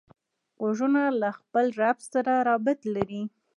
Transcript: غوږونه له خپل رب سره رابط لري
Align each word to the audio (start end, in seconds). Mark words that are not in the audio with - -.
غوږونه 0.61 1.01
له 1.21 1.29
خپل 1.37 1.65
رب 1.79 1.97
سره 2.11 2.33
رابط 2.47 2.79
لري 2.93 3.23